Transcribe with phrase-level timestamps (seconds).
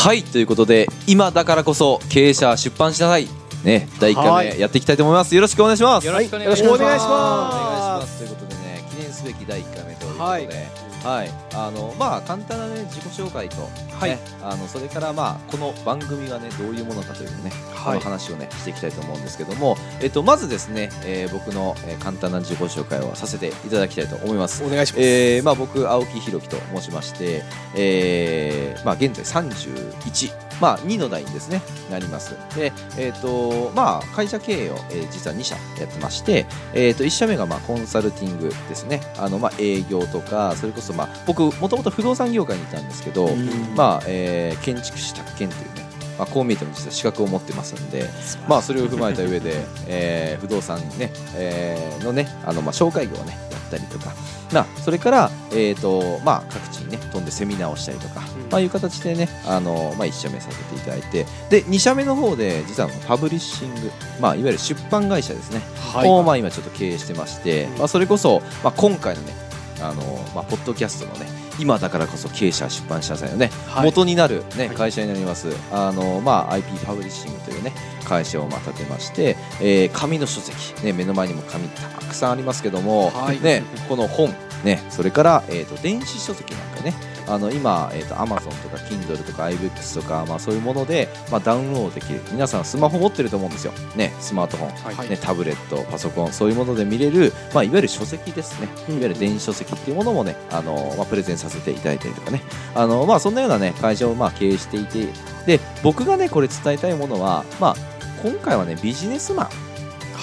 [0.00, 3.28] はいということで今だからこそ経営者出版しなさい。
[3.64, 5.34] ね第1回目やっていきたいと思います。
[5.34, 6.06] よろしくお願いします。
[6.06, 8.18] よろしくお願いします。
[8.18, 10.70] ということでね記念すべき第1回目ということで。
[11.04, 13.68] はい、あのまあ簡単なね自己紹介と、ね
[14.00, 24.64] はいあのそれからまあこの番組がねどういうものかというね、はいこの話をねしていきたいと思うんですけども、えっとまずですね、えー僕の、えー簡単な自己紹介をさせていただきたいと思います。
[24.64, 25.02] お願いします。
[25.02, 27.42] えーまあ、僕青木弘樹と申しまして、
[27.76, 43.28] えーまあ、現在31、まあ、2の代にですねなりますで、えーとまあ、会社経営を、えー実は2社やってまして、えー、と1社目がまあコンサルティングですねあの、まあ、営業とかそれこそ、まあ、僕もともと不動産業界にいたんですけど、
[43.76, 45.80] まあえー建築士宅建というね
[46.18, 48.04] まあ、こう見えても実は資格を持ってますんで、
[48.46, 49.54] まあ、それを踏まえた上で、
[49.88, 54.12] えー不動産、ねえーのねあの、まあ、紹介業をねやったりとか。
[54.52, 58.50] なそれから、えーとまあ、各地にね飛んでセミナーをしたりとか、うん。
[58.50, 65.62] まあ、いう形でねあの、まあ、1社目させていただいてで2社目の方で実はパブリッシング、まあ、いわゆる出版会社ですね、
[66.04, 67.78] を、まあ、今ちょっと経営してまして、うん。
[67.78, 69.32] まあ、それこそ、まあ、今回のね
[69.80, 70.02] あの、
[70.34, 71.26] まあ、ポッドキャストのね
[71.58, 73.84] 今だからこそ経営者出版社さんのね、はい。
[73.84, 74.76] 元になる、ねはい。
[74.76, 75.48] 会社になります。
[75.70, 77.72] あの、まあ、IP パブリッシングというね
[78.04, 83.40] 会社をまあ立てまして、えー紙の書籍、ね、目の前にも紙たくさんありますけども、はい。
[83.40, 86.94] ね、この本、ね、それから、えー、と電子書籍なんかね
[87.30, 92.20] あの今、えー、と Amazon とか Kindle とか iBooks とか、まあ、そういうもので、まあ、ダウンロードできる。
[92.32, 95.08] 皆さんスマホ持ってると思うんですよ、ね、スマートフォン、はい。
[95.08, 98.94] ね、タブレット、パソコン、そういうもので見れる、まあ、いわゆる書籍ですね、うん。
[98.94, 102.42] いわゆる電子書籍っていうものもね、あのまあ、プレゼンさせていただいたりとかね、
[102.74, 105.08] あのまあ、そんなような、ね、会社をまあ経営していて、
[105.46, 107.76] で僕がね、これ伝えたいものは、まあ、
[108.22, 109.48] 今回はね、ビジネスマン、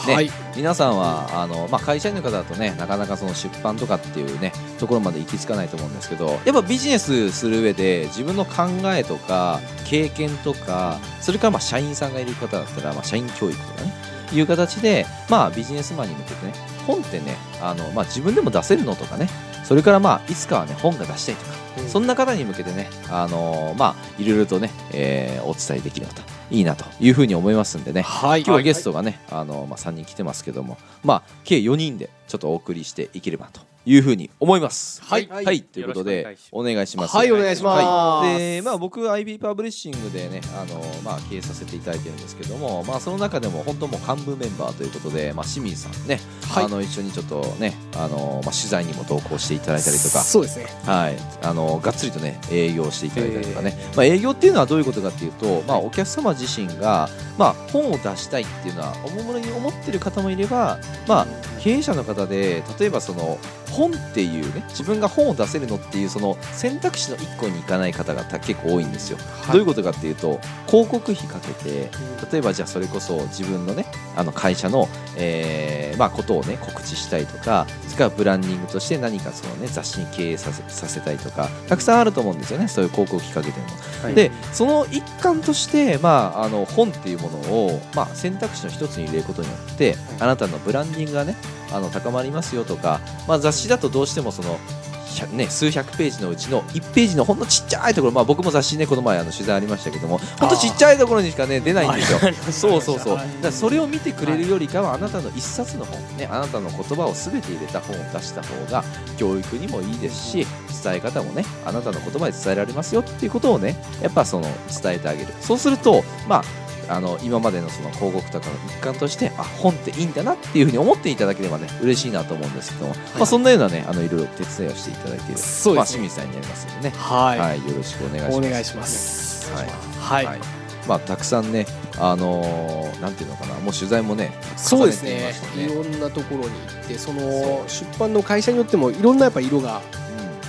[0.08, 0.32] ねはい。
[0.56, 13.94] 皆さんはあの、まあ、会社員の方だとね、なかなかその出版とかっていうね、ところまで行き着かないと思うんですけど、やっぱビジネスする上で、自分の考えとか、経験とか、それからまあ社員さんがいる方だったら、まあ、社員教育とかね、
[14.34, 16.54] いう形で、まあ、ビジネスマンに向けてね、
[16.86, 19.30] 本ってね、あのまあ、自分でも出せるのとかね、
[19.64, 28.42] それからまあいつかはね、本が出したいとか、うんそんな方に向けてね、あのまあ、いろいろとね、えーお伝えできればといいなというふうに思いますんでね、はい。
[28.42, 35.02] 今日はゲストがね、あのまあ、3人来てますけども、まあ、計4人でちょっとお送りしていければというふうに思います。
[35.02, 35.28] はい。
[35.32, 37.16] はい、ということでお願いします。
[37.16, 37.86] はいお願いします。
[37.86, 38.38] はい。
[38.38, 46.66] で、まあ、僕 IB パブリッシングでね、あのまあ、経営させていただいてるんですけども、まあ、その中でも本当もう幹部メンバーということで、まあ、清水さんね、はい。
[46.66, 50.20] あの一緒にちょっとね、あのまあ、取材にも同行していただいたりとか。
[50.20, 50.66] そうですね。
[50.86, 60.78] はい、あのがっつりとね営業していただいたりとかね、まあ、営業っていうのはどういうことかっていうと、まあ、お客様自身が、まあ、本を出したいっていうのはおもむろに思ってる方もいれば、
[61.08, 61.28] まあ、
[61.62, 63.38] 経営者の方で例えばその
[63.72, 69.18] 本っていうね自分が本を出せるのっていうその選択肢の一個にいかない方がた結構多いんですよ。
[69.18, 71.90] はいどういうことかっていうと広告費かけて
[72.32, 73.86] 例えばじゃあそれこそ自分のね
[74.16, 83.74] あの会社の、えーまあ、ことをね告知したいとかそれからブランディングとして何かそのね雑誌に経営させさせたいとかたくさんあると思うんですよねそういう広告費かけてるの。
[84.04, 91.36] はいでその一環として、まあ、あの本っていうものを、まあ、選択肢の一つに入れることによって、あなたのブランディングがね
[91.72, 94.87] あの高まりますよとか、まあ、雑誌だとどうしてもその100
[95.26, 102.20] ね、数百ページのうちの1ページのほんのちっちゃいところ、まあ、僕も雑誌ねこの前あの取材ありましたけどもほんとちっちゃいところにしかね出ないんですよ。
[102.52, 103.20] そうそうそう。
[103.42, 108.84] だそれを見てくれるよりかはあなたの一冊の本、ね、あなたの言葉をすべて入れた本を出した方が
[109.18, 110.48] 教育にもいいですし
[110.84, 114.48] 伝え方もねあなたの言葉で伝えられますよっていうことをねやっぱその
[114.82, 127.40] 伝えてあげるそうするとまああの今までのその広告とかの一環としてあ本っていいんだなっていうふうに思っていただければね嬉しいなと思うんですけども、まあ、そんなようなねあのいろいろ手伝いをしていただいている、まあ、そうですね清水さんになりますのでね、はい。
[127.40, 128.38] はい、よろしくお願いします。
[128.38, 129.54] お願いします。
[129.54, 129.68] はい
[130.00, 130.26] はい。
[130.26, 130.40] はい
[130.88, 131.66] まあ、たくさんね、
[132.00, 137.22] あのーなんていうのかな、もう取材もね、そうですねいろんなところに行ってその
[137.68, 139.82] 出版の会社によってもいろんなやっぱ色が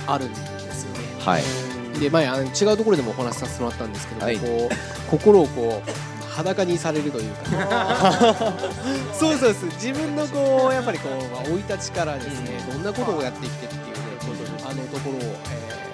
[0.07, 0.99] あるんですよね。
[1.19, 1.43] はい
[1.99, 8.13] で前あの違うところでもお話しさせてもらったんですけど、はいこう心をこう裸にされるというか。
[9.13, 13.89] そうそうです自分のこうやっぱりこうまあ生い立ちからですね、どんなことをやってきてっていうね
[14.63, 15.88] あのところを、えー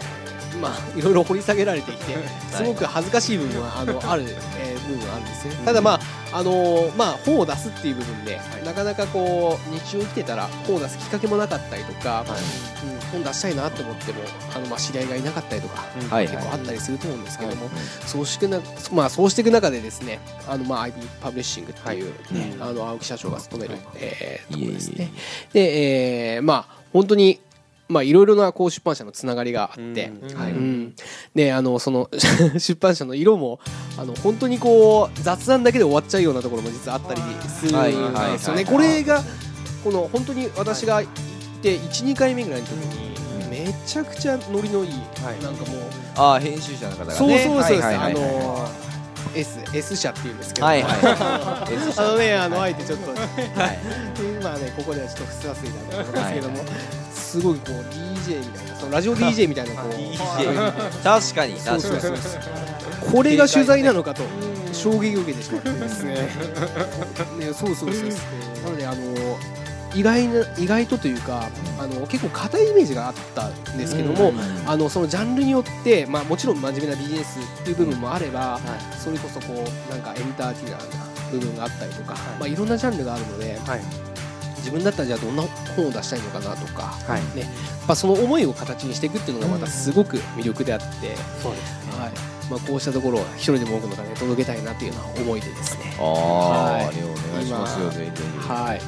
[0.62, 2.16] まあいろいろ掘り下げられてきて
[2.52, 4.24] すごく恥ずかしい部分はあのある、
[4.58, 5.56] えー部分はあるんですね。
[5.66, 6.00] ただま
[6.32, 14.22] ああのーまあ本を出すっていう部分で、なかなかこう日常生きてたら本を出すきっかけもなかったりとか、うん、本出したいなと思っても
[14.56, 16.28] あのまあ知り合いがいなかったりとか、はい。
[16.28, 17.70] 結構あったりすると思うんですけども、
[18.06, 18.60] そうしてな
[18.92, 25.12] まあそうしていく中でですねあのまあ IB パブリッシングっていう、ねあの青木社長が務める、えーところですね。
[25.52, 27.42] で、えーまあ本当に
[27.88, 30.38] まあいろいろなこう出版社のつながりがあって、うん。
[30.38, 30.52] はい。
[30.52, 30.96] うん、
[31.34, 32.10] であのその
[32.58, 33.60] 出版社の色も
[33.98, 38.64] あの本当にこう雑談だけで終わっちゃうようなところも実はあったりするんはいはいですよね。
[38.64, 38.74] はい。
[38.74, 39.24] これが
[39.84, 41.12] この本当に私が行っ
[41.62, 43.16] て12回目ぐらいの時に
[43.50, 44.98] めちゃくちゃノリのいい、は
[45.40, 45.44] い。
[45.44, 45.82] なんかもう、
[46.16, 47.12] ああ編集者の方がね。
[47.12, 48.86] そうそうそうです、はいはいはいあの
[49.36, 50.92] S, S 社っていうんですけど、はいはい。
[51.98, 53.80] あのねあのあえてちょっとはい。
[54.40, 56.64] 今ねここではちょっとふさわすいなと思うんですけども、
[57.36, 59.92] すごいこう DJ みたいなそのラジオ DJ みたいなこう。
[59.92, 61.98] DJ 確かにそう確かに。
[61.98, 62.40] そうそうそ
[63.10, 64.24] うこれが取材なのかと
[64.72, 65.72] 衝撃を受けてしまって。
[65.74, 68.18] ですねねそうそうそうそ
[68.62, 68.64] う。
[68.64, 69.38] なのであの
[69.94, 74.34] 意外な意外とというかあの結構硬いイメージがあったんですけども、
[74.66, 78.60] あのそのジャンルによって、まあ、もちろん真面目なビジネスっていう部分もあれば、
[78.98, 82.18] それこそこうなんかエンターテイナーな部分があったりとか、い。
[82.18, 84.05] まあ、いろんなジャンルがあるのではい
[84.66, 85.44] 自分だったらじゃあどんな
[85.76, 87.38] 本を出したいのかなとか、はい。
[87.38, 87.48] ね
[87.88, 92.12] まあ、その思いを形にしていくっていうのがまたすごく魅力であって、そうですはい。
[92.50, 96.96] まあ、こうしたところを一人でも多くの方に届けたいなっていうような思いでですね、ああ、はい。
[96.96, 98.82] ねお願いしますよ今ぜひぜひはい、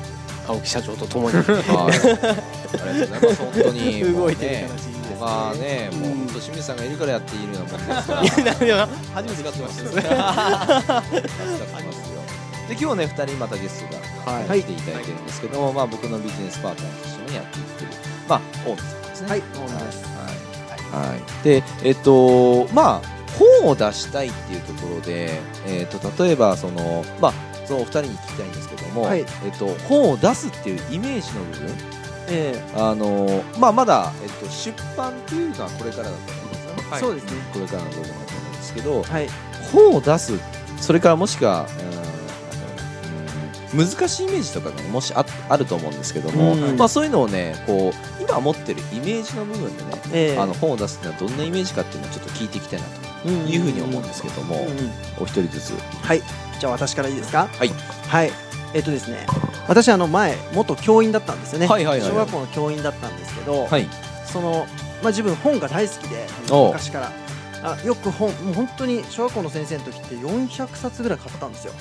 [0.48, 1.36] 青木社長とともに。
[1.38, 1.46] はい。
[2.82, 3.36] ありがとうございます。
[3.36, 5.18] 本当に動いてるね形ですね。
[5.20, 8.66] まあねもううん本当清水さんがいるからやっているようなもんですから。
[8.66, 9.84] いや初めて使ってました。
[9.84, 9.90] ね。
[9.92, 10.12] 使って
[11.86, 12.17] ますよ
[12.68, 13.94] で今日ね2人またゲスト
[14.26, 14.62] が、はい。
[14.62, 17.92] 来ていただいてるんですけども、まあ、僕のビジネスパートナーと一緒にやっていってる、
[18.28, 19.30] まあ、大野さんですね。
[19.30, 20.06] はい大大野です
[20.92, 23.18] はい、はい、でえっとまあ
[23.62, 27.34] 本を出したいっていうところで、えっと例えばそのまあ
[27.66, 31.98] そのお二人に聞きたいんですけども、はいえっと本を出すっていうイメージの部分
[32.30, 36.84] えあのまあまだ、えっと、出版っていうのはこれからだと思うんですよね。
[36.90, 37.00] はい。
[37.00, 37.32] そうですね。
[37.54, 39.30] これからの部分だと思うんですけど、はい。
[39.72, 40.40] 本を出す
[40.80, 41.68] それからもしくは、
[42.02, 42.07] うん
[43.74, 46.78] 難しいイメージとかがねもしああると思うんですけども、うん。
[46.78, 50.38] まあ、そういうのをねこう今持ってるイメージの部分でね、ええ。
[50.40, 54.68] あの本を出すっていうのはどんなイメージかっていうのをちょっと聞いていきたいなといいうふうに思うんですけども、
[55.20, 55.74] お一人ずつ。
[56.02, 56.22] はい。
[56.60, 57.48] じゃあ私からいいですか？
[57.48, 57.70] はい。
[58.08, 58.32] はい。
[58.74, 59.26] えっとですね。
[59.68, 61.68] 私あの前元教員だったんですよね。
[61.68, 62.10] はいはいはいはい。
[62.12, 63.88] 小学校の教員だったんですけど、はい。
[64.26, 64.66] その
[65.02, 66.28] まあ自分本が大好きで
[66.68, 67.12] 昔から
[67.64, 71.74] あよく本もう本当に小学校の先生の時って400冊ぐらい買ったんですよ。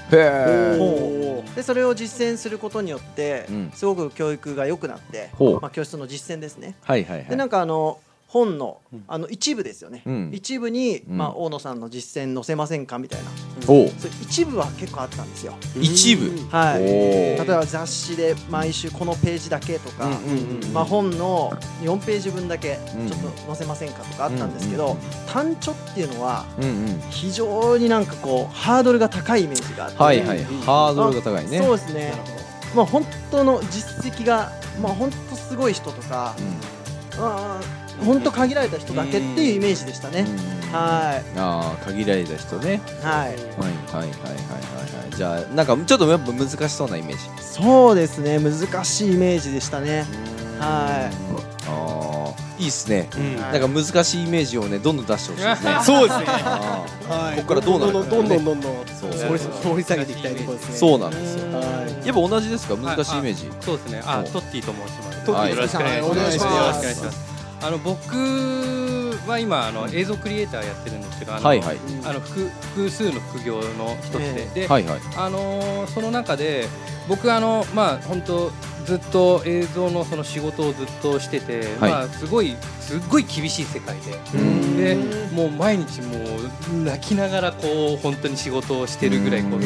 [1.54, 3.70] でそれを実践することによって、うん。
[3.74, 5.30] すごく教育が良くなって
[5.60, 6.74] まあ、教室の実践ですね。
[6.82, 7.26] はいはいはい。
[7.28, 8.00] でなんかあの
[8.36, 10.30] 本のあの一部ですよね、うん。
[10.32, 11.16] 一部に、うん。
[11.16, 13.30] まあ、大野さんの実践載せませんかみたいな。
[13.68, 13.88] おう。
[13.88, 15.54] そう一部は結構あったんですよ。
[15.80, 16.30] 一部？
[16.50, 16.82] はい。
[16.82, 21.50] お例えーば雑誌で毎週このページだけとか、うんうんうんまあ、本の
[21.82, 27.00] 4ページ分だけうんちょっと載せませんかとかあったんですけど、うんうん単著っていうのはうんうん。
[27.10, 30.44] 非常になんかこうハードルが高いイメージがあって、はいはい。
[30.44, 31.58] ハードルが高いね。
[31.58, 32.12] そうですね。
[32.74, 34.52] まあ本当の実績が
[34.82, 36.34] まあ本当すごい人とか、
[37.18, 37.60] まあ
[38.04, 44.10] 本当限られた人だけっていうイメージでしたね、うんはああ限られた人ねいはいはいはいはいはいはい
[45.00, 50.04] はいじゃあなんかちょっとやっぱ難しそうなイメージそうですね難しいイメージでしたね
[50.58, 51.10] は
[51.68, 53.08] ああいいっすね
[53.52, 56.26] なんか難しいイメージをねどんどん出してほしいですね そうですね。
[56.28, 57.36] あはい。
[57.36, 60.74] ここからどうなるかねどんどんどんどんそう掘り掘り下げていきたいところですね。
[60.74, 61.52] ーそうなんですよ。
[61.52, 64.02] やっぱ同じですか難しいイメージそうですね。
[64.06, 65.24] あ、おトッティと申します。
[65.26, 65.76] トッティよろしく。
[65.76, 67.35] お願いしますよろしくお願いします。
[67.62, 67.98] あの僕
[69.26, 71.76] は今あの映像クリエイターやってるんですけど、あのはいはい。
[72.04, 75.00] あの複複数の副業の一つで、で、はいはい。
[75.16, 76.68] あのーその中で
[77.08, 78.50] 僕あのまあ本当
[78.86, 81.90] ずっと映像のその仕事をずっとしてて、はい。
[81.90, 84.18] まあすごいすっごい厳しい世界で。
[84.34, 84.76] うん。
[84.76, 84.94] で
[85.34, 89.62] もう毎日もう泣きながらこう本当に仕事をしてるぐらいこうとこ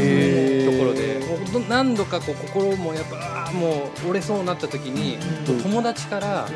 [0.87, 1.21] ろで。
[1.69, 5.63] 何度かこう心もやっぱあーもう折れそうになった時にうん。
[5.63, 6.49] 友達から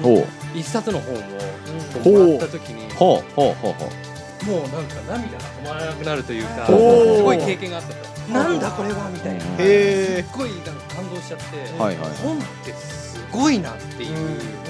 [0.55, 4.14] 一冊の本をもらった時にほうほうほうほう
[4.47, 8.33] もうなんか涙が止まらなくなるというかすごい経験があったと。
[8.33, 9.41] なんだこれはみたいな。
[9.41, 14.15] すへっごいなんか感動しちゃってはいはい本ってすごいなっていう。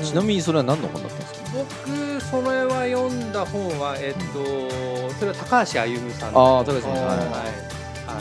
[0.02, 1.50] ちなみにそれは何の本だったんですか？
[1.52, 6.58] 僕それは読んだ本はえっとそれは高橋歩さんの。
[6.58, 7.00] あー高橋さんはい。
[7.00, 7.18] はい。
[8.08, 8.18] あ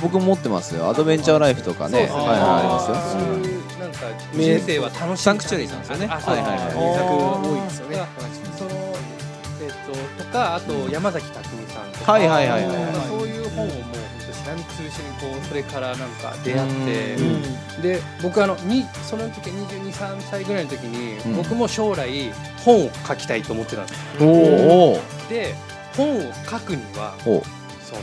[0.00, 0.88] 僕も持ってますよ。
[0.88, 1.98] アドベンチャーライフとかね。
[1.98, 2.94] そうそうはいはいありますよ。
[2.94, 6.06] そうなんか人生は楽しいサンクチュアリーさんですよね。
[6.06, 6.46] はいはいはい。
[6.46, 7.96] 名作多いですよね
[10.32, 12.74] かあと山崎匠さんとかはいはいはいはい。
[13.08, 17.14] そういう本をもうしらみつぶしにこうそれからなんか出会って。
[17.14, 17.22] う
[17.78, 17.82] ん。
[17.82, 22.32] で僕あのにその時223歳ぐらいの時に、うん僕も将来
[22.64, 23.86] 本を書きたいと思ってたん。
[23.86, 25.54] ですで
[25.96, 27.42] 本を書くにはお
[27.84, 28.02] その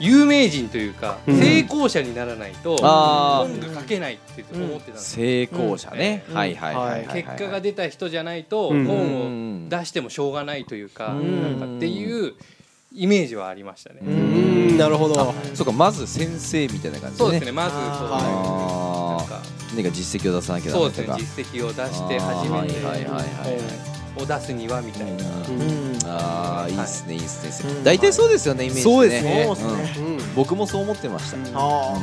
[0.00, 1.38] 有名人というか、うん。
[1.38, 8.84] 成功者にならないと本が書けないって思ってたんですよ、成功者ね、うんはいはいはい結果が出た人じゃないとうん。
[8.86, 11.58] 本を出してもしょうがないというか,、うん。
[11.58, 12.34] なんかっていう
[12.94, 14.78] イメージはありましたね、うん。
[14.78, 15.20] なるほど。
[15.20, 17.52] あそうかまず先生みたいな感じそうですね。
[17.52, 18.16] まずそうな
[19.24, 19.42] んか。
[19.92, 21.24] 実績を出さなきゃダそうですメとかね。
[21.36, 22.84] 実績を出して初めて。
[22.84, 23.24] はいはいはいは
[23.84, 25.98] い本を出すにはみたいな、うん。
[26.06, 26.72] ああい。
[26.72, 27.72] いっすねいいっすね。
[27.72, 27.84] うん。
[27.84, 29.44] 大体そうですよねイメージそうですね。
[29.46, 30.34] そうですねうん。
[30.34, 31.36] 僕もそう思ってました。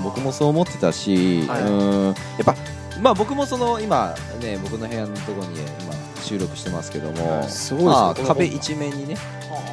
[0.04, 1.62] 僕もそう思ってたし、はい。
[1.62, 2.06] うん。
[2.08, 2.56] やっぱ
[3.02, 9.18] まあ僕もその今ね僕の部屋のところに今収録してますけども、すごいですねまあ壁一面にね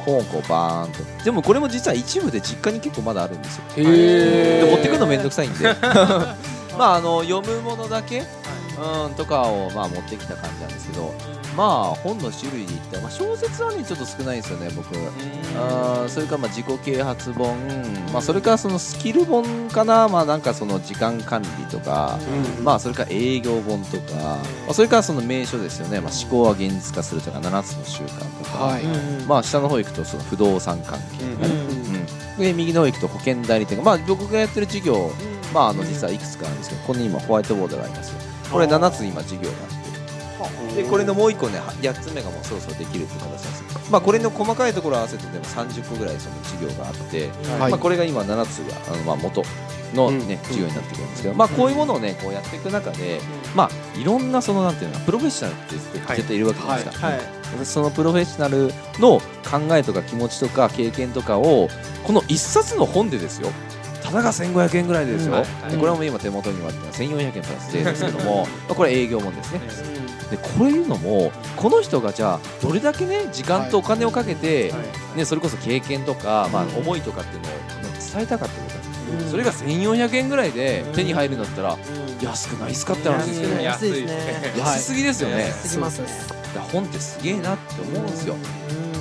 [0.05, 1.23] 本をこうバーンと。
[1.23, 3.63] でもこれも実は一部で実家に結構まだあるんですよ。
[3.77, 4.65] へー。
[4.65, 5.65] で持ってくるのめんどくさいんで。
[6.77, 8.23] まああの読むものだけ、
[8.77, 11.13] うん、とかをまあ持ってきた感じなんですけど
[11.55, 14.87] まあ本の種類で言ったら、まあ、小説はねちょっと少ないですよね僕。
[15.55, 17.55] あーそれからまあ自己啓発本、
[18.11, 22.17] まあ、それからそのスキル本かな、まあ、なんかその時間管理とか、
[22.57, 22.63] うん。
[22.63, 28.83] まあ、それから営業本とか、まあ、それからその名所ですよね、まあ、思考は現実化するとか7つの習慣とか、はい。
[29.27, 31.31] まあ、下の方行くとその不動産関係、うん。
[31.33, 32.39] うん。
[32.39, 33.83] で右の方行くと保険代理店。
[33.83, 35.11] まあ、僕がやってる事業、
[35.53, 39.83] まあ、あの実はいくつかあるんですけどここに今ホワイトボードがありますよこれ7つ今事業があって。
[40.75, 47.29] でこれのもう1個ね8つ目がもうそろそろできるって形なんですよまあこれの細かいところを合わせてでも30個ぐらいその事業があって、
[47.59, 47.71] はい。
[47.71, 49.43] まあ、これが今7つがあのまあ元
[49.93, 53.19] の、ねうん事業になってくるんですけど、まあ、こういうものをねこうやっていく中で、
[53.55, 56.17] まあ、いろんなそのなんていうのプロフェッショナルってはい。
[56.17, 57.19] 絶対いるわけじゃないですか、はい。
[57.59, 61.69] 私そのプロフェッショナルの考えとか気持ちとか経験とかを
[62.03, 63.49] この1冊の本でですよ
[64.03, 65.39] ただが1500円ぐらいでですよ、うん。
[65.39, 69.61] はいでこれはもう今手元にもあって1400円プラス税ですけども、まあ、これ営業本ですね、
[70.29, 74.73] でこういうのもこの人がじゃあどれだけね時間とお金をかけて、
[75.15, 77.59] ね、それこそ経験とか、まあ、思いとかっていうのを、ね、
[78.13, 78.75] 伝えたかったこと。
[78.75, 79.17] なん。
[79.17, 81.77] ですそれが1400円ぐらいで手に入るんだったら
[82.21, 84.53] 安くないっすかって話ですけど、うん安いですね。
[84.57, 85.51] 安すぎですよね、
[86.71, 88.35] 本ってすげえなって思うんですよ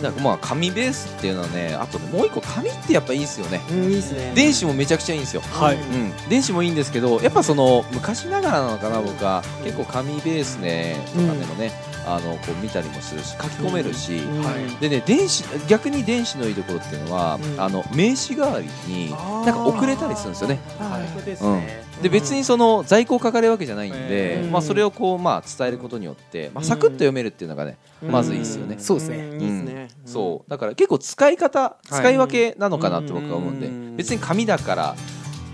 [0.02, 3.60] だからまあ紙ベースっていうのはねあとねもう一個紙ってやっぱいいですよね。
[3.70, 4.32] うんいいですね。
[4.34, 5.42] 電子もめちゃくちゃいいんですよ。
[5.42, 5.76] はい。
[5.76, 9.42] うん、電子もいいんですけどやっぱその昔ながらなのかな僕は。
[9.64, 11.72] 結構紙ベースねとかでもね、
[12.06, 14.80] あのこう見たりもするし書き込めるし、はい。
[14.80, 17.60] でね電子逆に電子のいいところっていうのは、うん。
[17.60, 20.60] あの名刺代わりになんか遅れたりするんですよね。
[20.78, 21.08] はい。
[21.08, 21.58] そうですうん。
[21.58, 24.50] ねで別にその在庫を抱えるわけじゃないんで、うん。
[24.50, 28.76] まあ、それをこうまあ伝えることによって、まあ、サクッと読めるっていうのがね、まずいいですよね。
[28.78, 29.88] そうですね。
[30.04, 30.50] そう。
[30.50, 33.96] だから結構使い方使い分けなのかなって僕は思うんで、うん。
[33.96, 34.96] 別に紙だから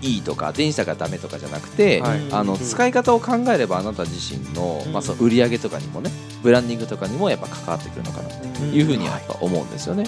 [0.01, 2.19] いいとか電子だからダメとかじゃなくて、はい。
[2.31, 10.05] あの使い方を考えればあなた自身の,、まあその売り上げとかにもねブランディングとかにもやっぱ関わってくるのかなというふうにやっぱ思うんですよね。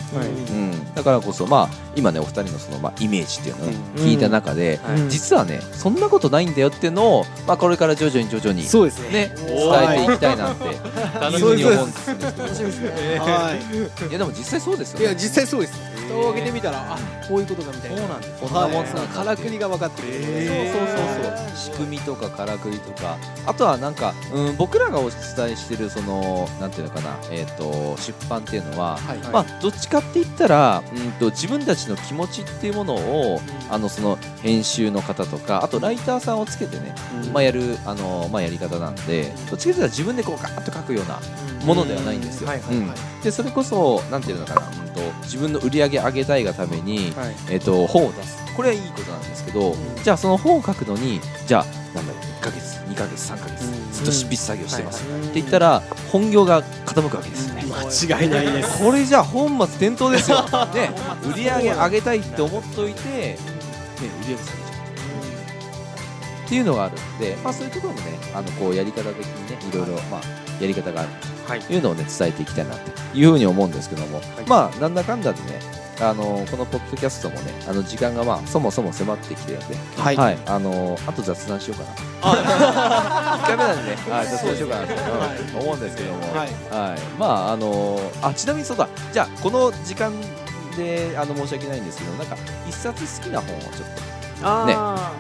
[0.52, 3.74] うん、だからこそまあ今ねお二人のそのまあイメージっていうのをうん。
[4.06, 5.10] 聞いた中で、はい。
[5.10, 9.10] 実はねそんなことないんだよっていうのを、まあ、これから徐々に徐々にそうですね。
[9.10, 13.20] ね伝えていきたいなっていうふうに思うんですけど楽しみですね。
[13.20, 14.10] はい。
[14.10, 15.16] いやでも実際そうですよいやね。
[15.16, 16.98] 実際そうです蓋を開けてみたらあ
[17.32, 17.98] こういうことかみたいな。
[17.98, 21.58] そうなんですこんはないもからくりが分かってくるそうそうそうそう。
[21.58, 23.18] 仕組みとかからくりとか。
[23.46, 25.20] あとはなんか、うん、僕らがお伝
[25.52, 36.94] えしてるそのなんていうのかな、えー、と出版っていうのは、はいまあ、どっちかって言ったら、うん、と自分たちの気持ちっていうものをあのその編集の方とかあとライターさんをつけてね、
[37.34, 41.20] まあ、やるあの、まあ、やり方なんでどっちかって言ったら自分でこうガーッと書くような
[41.66, 42.48] ものではないんですよ。
[42.50, 42.92] はいはいうん。
[43.24, 48.38] でそれこそなんていうのかな、うん、と自分の売り上げ上げたいがために、はいえっと本を出す。
[48.56, 53.92] これはいいことなんですけど、じゃあその本を書くのにじゃあなんだろう1ヶ月2ヶ月3ヶ月、うん。
[53.92, 57.56] ずっと執筆作業してます、うんって言ったら本業が傾くわけですよ。
[57.56, 57.64] ね、
[58.10, 58.84] 間違いないです。
[58.84, 60.92] これじゃあ本末転倒ですよ、 ね、
[61.24, 63.38] 売り上げ上げたいって思っといて、ね、
[64.24, 64.62] 売り上げ下げちゃう。
[66.46, 70.22] っていうのがあるんで、まあ、そういうところもねあのこうやり方的にねいろいろ、まあ、
[70.60, 71.10] やり方がある
[71.48, 71.62] はい。
[71.62, 80.16] というのをね伝えていきたいなっていうふうに思うんですけども、まあなんだかんだでねあのこのポッドキャストもねあの時間がまあそもそも迫ってきてるんで、はい。
[80.16, 81.92] はい、あのあと雑談しようかな。
[83.38, 86.32] 1回目なんでね、はい、雑談しようかなと、うん思うんですけども、はい。
[86.38, 90.12] はい、まああのあちなみにそうだ、じゃあこの時間
[90.76, 92.36] であの申し訳ないんですけど、なんか
[92.68, 93.72] 一冊好きな本をちょっ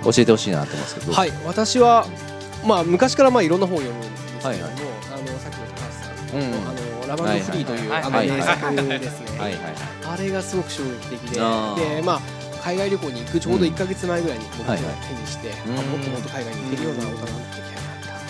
[0.03, 1.31] と教えてほしいなと思うんですけど、はい。
[1.45, 2.05] 私は
[2.65, 4.90] まあ昔からまあいろんな本を読むんですけども、はいはい
[6.33, 9.57] あのラバンドフリーという、はいあはいの名作ですね、
[10.05, 11.35] あれがすごく衝撃的で。
[11.95, 12.21] でまあ
[12.63, 17.75] 海外旅行に行くちょうど1か月前ぐらいに僕が手にして、もっともっと海外に行けるような大人になっていきたい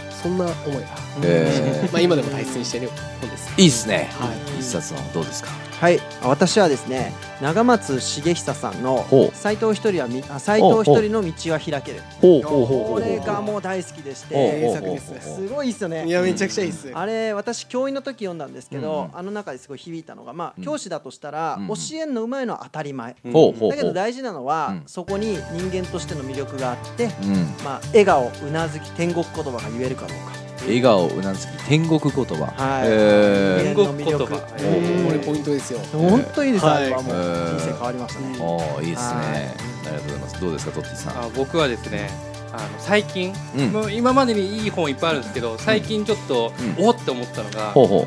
[0.07, 0.87] なそんな思いが、
[1.25, 3.49] え まあ今でも大切にしている本です。
[3.57, 4.27] いいっすね、は
[4.57, 4.59] い。
[4.61, 5.49] 一冊のどうですか？
[5.81, 5.99] はい。
[6.21, 7.11] 私はですね
[7.41, 12.03] 長松茂久さんの斎藤一人はみあ斎藤一人の道は開ける。
[12.21, 13.01] こう。
[13.01, 16.05] れがもう大好きでして名作ですすごいですよね。
[16.05, 20.63] いやめちゃくちゃいいっすあれ私教員の時読んだんですけど、うんあの中ですごい響いたのがまあ、うん。
[20.63, 24.83] 教師だとしたら、うん教えんのうまいのは当たり前、だけど大事なのは、うん。
[24.85, 27.33] そこに人間としての魅力があって、うん。
[27.63, 32.53] まあ、笑顔うなずき天国言葉が言えるかどうか笑顔うなずき天国言葉。
[32.55, 32.87] はい。
[32.87, 34.17] へ天国言葉。
[34.17, 35.05] 人間の魅力ー。
[35.05, 35.79] これポイントですよ。
[35.91, 36.85] 本当いいです、はい。
[36.85, 37.57] あれはもうへー。
[37.57, 39.15] 人生変わりましたね、ーおーいいですね。
[39.15, 39.27] はい。
[39.27, 40.41] ありがとうございます。
[40.41, 41.17] どうですかトッティさん。
[41.23, 42.09] あ僕はですね
[42.53, 43.71] あの最近、うん。
[43.71, 46.85] もう今までにいい本いっぱいあるんですけど最近ちょっと、うん。
[46.85, 48.05] おって思ったのが、ほうほう。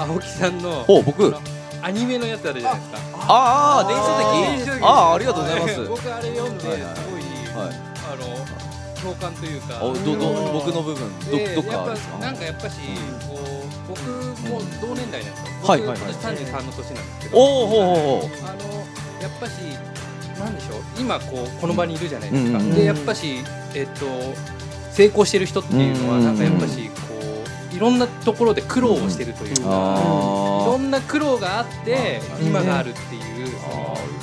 [0.00, 1.34] あの青木さんのほう僕。
[1.80, 2.98] アニメのやつあるじゃないですか。
[3.28, 5.84] ああ電電子書籍子書籍ああありがとうございます。
[5.88, 6.94] 僕あれ読んですごい、はいはい。
[7.56, 8.57] あの
[9.02, 9.80] 共感というか。
[9.80, 9.96] 僕
[10.72, 12.18] の部分でどどっかですか？
[12.18, 12.76] ぱなんかやっぱし、
[13.28, 14.00] こう僕
[14.48, 15.98] も同年代なんですよ、はいはいはい。
[15.98, 17.38] 僕今年33の年なんですけど。
[17.38, 17.92] おおほうほ
[18.26, 18.58] うほあの
[19.22, 19.52] やっぱし
[20.38, 20.82] なんでしょう。
[20.98, 24.06] 今こうこの場にいるじゃないですか、でやっぱしえっと
[24.92, 26.24] 成功してる人っていうのはうん。
[26.24, 26.90] なんかやっぱし
[27.72, 33.48] いろんなところで苦労をしてるというか、いろあんな苦労があってうん今があるっていう、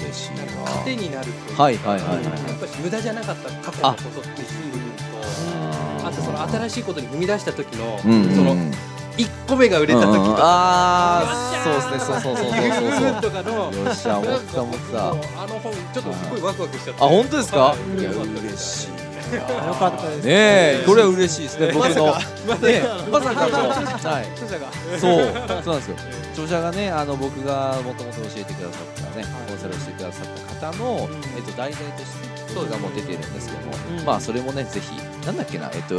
[0.02, 0.32] 嬉しい
[0.66, 2.24] 糧になるというか、はいはいはいはい。
[2.24, 8.72] やっぱし無駄じゃなかった過去のことっていう部分とあとその新しいことに踏み出した時の、うんそのうん。
[9.18, 13.14] 一個目が売れた時とか、ああそうですねそうそうそうそういう。
[13.14, 15.12] そうとかのよっしゃ思った思った。
[15.12, 15.14] あ
[15.48, 17.02] の本ちょっとすごいワクワクしちゃって。
[17.02, 17.60] あ本当ですか？
[17.60, 18.02] はい。
[18.02, 19.05] いや嬉しい
[19.36, 20.26] よかったです。
[20.26, 22.06] ねえこれは嬉しいですね僕の。
[22.06, 23.06] ねか。
[23.12, 23.70] まさかの。
[23.70, 24.28] はい。
[24.34, 24.68] 著者が
[25.00, 25.96] そうそうなんですよ。
[26.34, 32.12] 著者がねあの僕がもともと教えてくださったねコンサルをしてくださった方の、えっと、題材とし
[32.48, 34.06] て僕がもう出てるんですけども、うん。
[34.06, 35.96] まあそれもねぜひなんだっけなえっと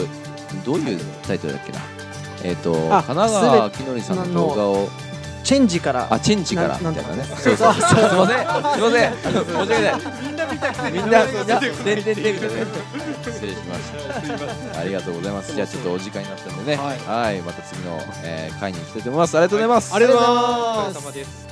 [0.64, 1.80] どういうタイトルだっけな。
[2.44, 4.88] えっとあ神奈川きのりさんの動画を
[5.46, 6.08] チェンジから。
[6.10, 6.76] あチェンジから。
[6.78, 7.74] みなたいなねそうそう。
[7.74, 7.82] そう。
[7.82, 8.38] すいません。
[8.38, 9.12] すいません。
[9.14, 9.94] 申し訳ない。
[10.22, 12.56] みんな見たくてみんなみんなてんてんてんみたいな。
[12.56, 12.66] ね
[13.22, 14.80] 失礼しました。
[14.80, 15.54] ありがとうございます。
[15.54, 16.82] じゃあちょっとお時間になったんでね。
[16.82, 16.98] はい。
[16.98, 17.40] はい。
[17.42, 19.38] また次の、えー、回に行きたいと思います。
[19.38, 19.94] ありがとうございます。
[19.94, 20.98] ありがとうございおます。
[20.98, 21.45] 疲れ様です